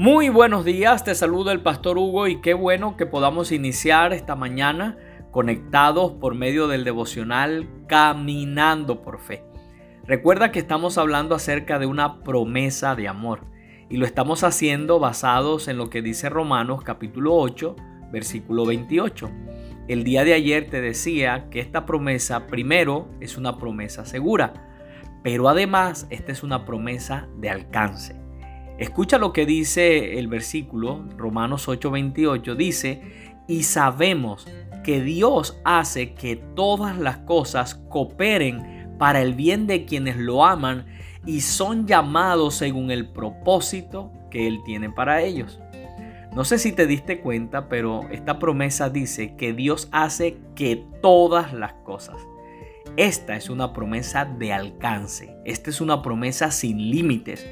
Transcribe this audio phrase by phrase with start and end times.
[0.00, 4.34] Muy buenos días, te saluda el pastor Hugo y qué bueno que podamos iniciar esta
[4.34, 4.96] mañana
[5.30, 9.44] conectados por medio del devocional Caminando por Fe.
[10.06, 13.44] Recuerda que estamos hablando acerca de una promesa de amor
[13.90, 17.76] y lo estamos haciendo basados en lo que dice Romanos capítulo 8,
[18.10, 19.30] versículo 28.
[19.86, 24.54] El día de ayer te decía que esta promesa primero es una promesa segura,
[25.22, 28.29] pero además esta es una promesa de alcance.
[28.80, 33.02] Escucha lo que dice el versículo, Romanos 8:28, dice,
[33.46, 34.46] y sabemos
[34.82, 40.86] que Dios hace que todas las cosas cooperen para el bien de quienes lo aman
[41.26, 45.60] y son llamados según el propósito que Él tiene para ellos.
[46.34, 51.52] No sé si te diste cuenta, pero esta promesa dice que Dios hace que todas
[51.52, 52.16] las cosas.
[52.96, 57.46] Esta es una promesa de alcance, esta es una promesa sin límites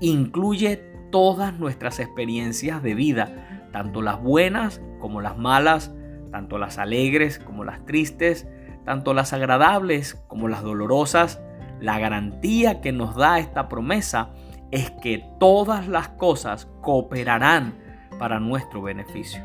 [0.00, 0.76] incluye
[1.10, 5.92] todas nuestras experiencias de vida, tanto las buenas como las malas,
[6.30, 8.48] tanto las alegres como las tristes,
[8.84, 11.40] tanto las agradables como las dolorosas.
[11.80, 14.30] La garantía que nos da esta promesa
[14.70, 17.74] es que todas las cosas cooperarán
[18.18, 19.42] para nuestro beneficio.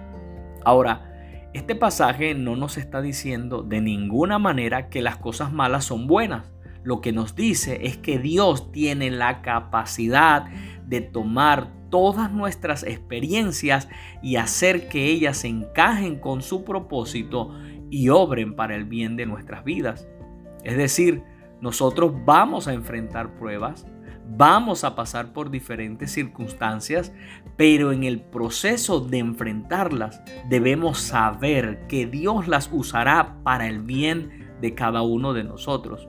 [0.63, 1.05] Ahora,
[1.53, 6.45] este pasaje no nos está diciendo de ninguna manera que las cosas malas son buenas
[6.83, 10.45] lo que nos dice es que Dios tiene la capacidad
[10.86, 13.89] de tomar todas nuestras experiencias
[14.21, 17.53] y hacer que ellas encajen con su propósito
[17.89, 20.08] y obren para el bien de nuestras vidas.
[20.63, 21.23] Es decir,
[21.61, 23.88] nosotros vamos a enfrentar pruebas,
[24.30, 27.11] vamos a pasar por diferentes circunstancias,
[27.58, 34.47] pero en el proceso de enfrentarlas debemos saber que Dios las usará para el bien
[34.61, 36.08] de cada uno de nosotros.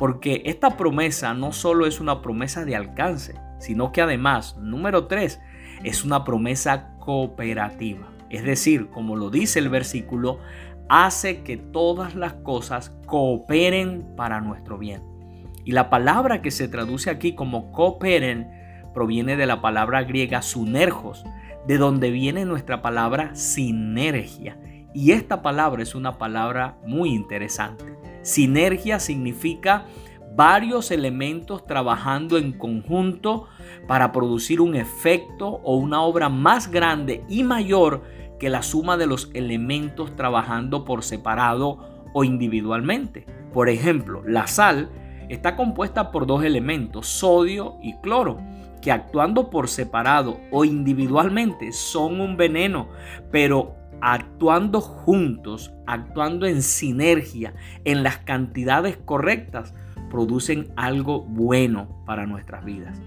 [0.00, 5.42] Porque esta promesa no solo es una promesa de alcance, sino que además, número tres,
[5.84, 8.08] es una promesa cooperativa.
[8.30, 10.38] Es decir, como lo dice el versículo,
[10.88, 15.02] hace que todas las cosas cooperen para nuestro bien.
[15.66, 18.48] Y la palabra que se traduce aquí como cooperen
[18.94, 21.26] proviene de la palabra griega sunergos,
[21.66, 24.58] de donde viene nuestra palabra sinergia.
[24.94, 27.99] Y esta palabra es una palabra muy interesante.
[28.22, 29.86] Sinergia significa
[30.34, 33.48] varios elementos trabajando en conjunto
[33.86, 38.02] para producir un efecto o una obra más grande y mayor
[38.38, 43.26] que la suma de los elementos trabajando por separado o individualmente.
[43.52, 44.90] Por ejemplo, la sal
[45.28, 48.38] está compuesta por dos elementos, sodio y cloro,
[48.80, 52.88] que actuando por separado o individualmente son un veneno,
[53.30, 59.74] pero actuando juntos, actuando en sinergia, en las cantidades correctas,
[60.10, 63.00] producen algo bueno para nuestras vidas.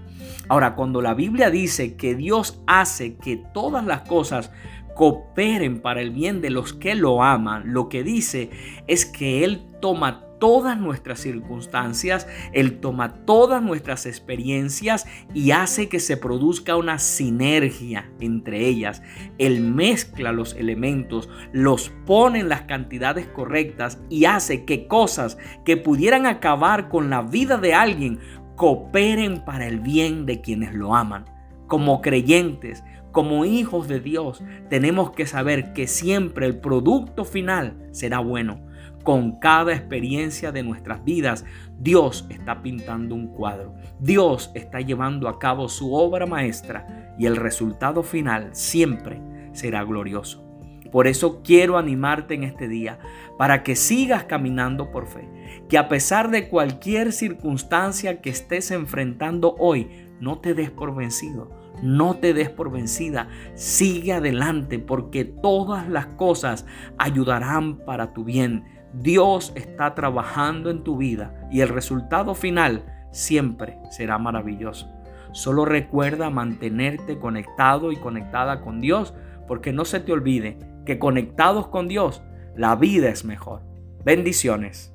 [0.48, 4.50] Ahora, cuando la Biblia dice que Dios hace que todas las cosas
[4.94, 8.50] cooperen para el bien de los que lo aman, lo que dice
[8.86, 16.00] es que Él toma todas nuestras circunstancias, Él toma todas nuestras experiencias y hace que
[16.00, 19.02] se produzca una sinergia entre ellas.
[19.38, 25.78] Él mezcla los elementos, los pone en las cantidades correctas y hace que cosas que
[25.78, 28.18] pudieran acabar con la vida de alguien
[28.54, 31.24] cooperen para el bien de quienes lo aman.
[31.68, 38.18] Como creyentes, como hijos de Dios, tenemos que saber que siempre el producto final será
[38.18, 41.44] bueno con cada experiencia de nuestras vidas,
[41.78, 43.74] Dios está pintando un cuadro.
[44.00, 49.20] Dios está llevando a cabo su obra maestra y el resultado final siempre
[49.52, 50.44] será glorioso.
[50.90, 52.98] Por eso quiero animarte en este día
[53.36, 55.28] para que sigas caminando por fe,
[55.68, 59.88] que a pesar de cualquier circunstancia que estés enfrentando hoy,
[60.20, 61.50] no te des por vencido,
[61.82, 66.64] no te des por vencida, sigue adelante porque todas las cosas
[66.96, 73.78] ayudarán para tu bien Dios está trabajando en tu vida y el resultado final siempre
[73.90, 74.90] será maravilloso.
[75.32, 79.14] Solo recuerda mantenerte conectado y conectada con Dios
[79.48, 82.22] porque no se te olvide que conectados con Dios
[82.56, 83.62] la vida es mejor.
[84.04, 84.93] Bendiciones.